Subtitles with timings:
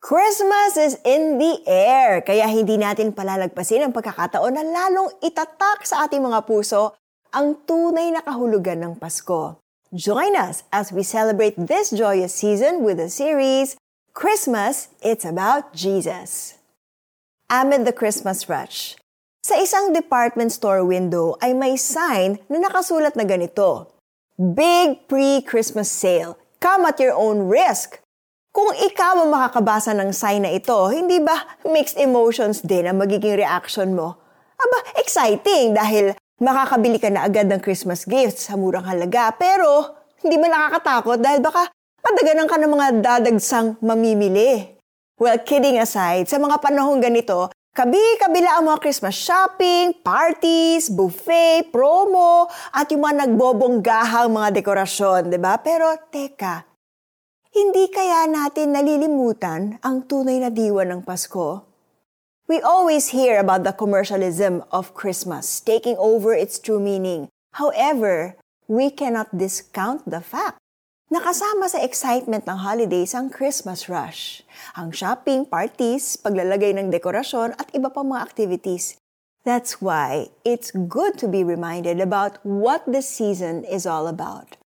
[0.00, 6.04] Christmas is in the air, kaya hindi natin palalagpasin ang pagkakataon na lalong itatak sa
[6.04, 6.94] ating mga puso
[7.32, 9.58] ang tunay na kahulugan ng Pasko.
[9.96, 13.80] Join us as we celebrate this joyous season with the series
[14.16, 16.56] Christmas, It's About Jesus.
[17.52, 18.96] Amid the Christmas rush,
[19.44, 23.92] sa isang department store window ay may sign na nakasulat na ganito,
[24.36, 26.36] Big Pre-Christmas Sale.
[26.58, 28.00] Come at your own risk.
[28.56, 33.36] Kung ikaw ang makakabasa ng sign na ito, hindi ba mixed emotions din ang magiging
[33.36, 34.16] reaction mo?
[34.56, 40.40] Aba, exciting dahil makakabili ka na agad ng Christmas gifts sa murang halaga pero hindi
[40.40, 41.68] ba nakakatakot dahil baka
[42.00, 44.80] padaganan ka ng mga dadagsang mamimili.
[45.20, 52.48] Well, kidding aside, sa mga panahong ganito, kabi-kabila ang mga Christmas shopping, parties, buffet, promo,
[52.72, 55.60] at yung mga nagbobonggahang mga dekorasyon, di ba?
[55.60, 56.75] Pero teka,
[57.56, 61.64] hindi kaya natin nalilimutan ang tunay na diwa ng Pasko?
[62.44, 67.32] We always hear about the commercialism of Christmas taking over its true meaning.
[67.56, 68.36] However,
[68.68, 70.60] we cannot discount the fact
[71.08, 74.44] na kasama sa excitement ng holidays ang Christmas rush,
[74.76, 79.00] ang shopping, parties, paglalagay ng dekorasyon at iba pang mga activities.
[79.48, 84.60] That's why it's good to be reminded about what this season is all about.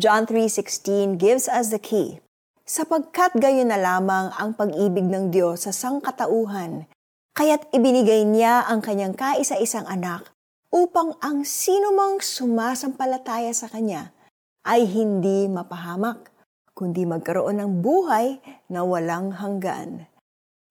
[0.00, 2.24] John 3:16 gives us the key
[2.70, 6.86] sapagkat gayon na lamang ang pag-ibig ng Diyos sa sangkatauhan,
[7.34, 10.30] kaya't ibinigay niya ang kanyang kaisa-isang anak
[10.70, 14.14] upang ang sinumang sumasampalataya sa kanya
[14.62, 16.30] ay hindi mapahamak,
[16.70, 18.38] kundi magkaroon ng buhay
[18.70, 20.06] na walang hanggan.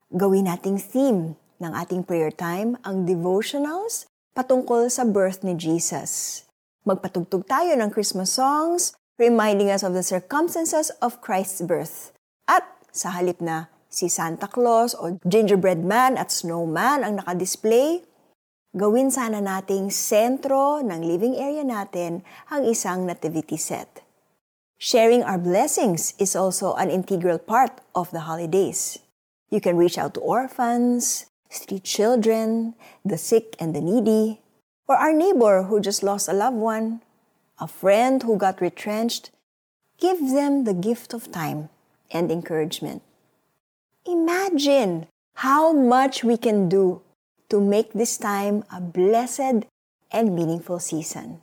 [0.08, 6.48] Gawin nating theme ng ating prayer time ang devotionals patungkol sa birth ni Jesus.
[6.88, 12.16] Magpatugtog tayo ng Christmas songs reminding us of the circumstances of Christ's birth.
[12.48, 12.64] At
[12.96, 18.02] sa halip na si Santa Claus o gingerbread man at snowman ang nakadisplay,
[18.72, 24.02] gawin sana nating sentro ng living area natin ang isang nativity set.
[24.80, 29.04] Sharing our blessings is also an integral part of the holidays.
[29.52, 34.40] You can reach out to orphans, street children, the sick and the needy,
[34.88, 37.04] or our neighbor who just lost a loved one,
[37.60, 39.32] a friend who got retrenched,
[40.00, 41.70] give them the gift of time
[42.12, 43.02] and encouragement.
[44.06, 47.02] Imagine how much we can do
[47.50, 49.66] to make this time a blessed
[50.12, 51.42] and meaningful season.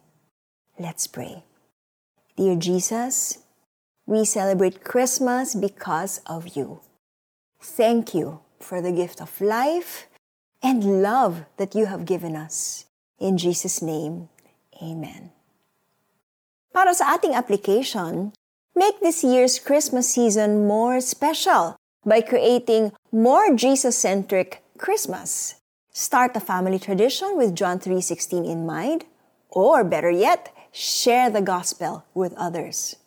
[0.78, 1.44] Let's pray.
[2.36, 3.38] Dear Jesus,
[4.06, 6.80] we celebrate Christmas because of you.
[7.60, 10.06] Thank you for the gift of life
[10.62, 12.86] and love that you have given us.
[13.18, 14.28] In Jesus' name,
[14.82, 15.32] amen.
[16.76, 18.36] Para sa ating application,
[18.76, 21.72] make this year's Christmas season more special
[22.04, 25.56] by creating more Jesus-centric Christmas.
[25.88, 29.08] Start a family tradition with John 3:16 in mind,
[29.48, 33.00] or better yet, share the gospel with others.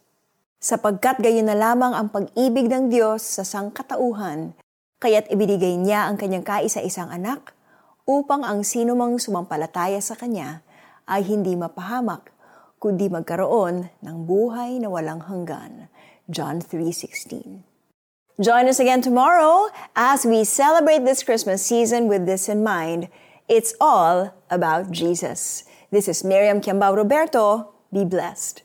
[0.57, 4.57] Sapagkat gayon na lamang ang pag-ibig ng Diyos sa sangkatauhan,
[4.97, 7.53] kaya't ibinigay niya ang kanyang kaisa-isang anak
[8.09, 10.66] upang ang sinumang sumampalataya sa kanya
[11.06, 12.34] ay hindi mapahamak,
[12.80, 15.92] kundi magkaroon ng buhay na walang hanggan.
[16.32, 17.68] John 3.16
[18.40, 19.68] Join us again tomorrow
[20.00, 23.12] as we celebrate this Christmas season with this in mind.
[23.52, 25.68] It's all about Jesus.
[25.92, 27.76] This is Miriam Kiambao Roberto.
[27.92, 28.64] Be blessed.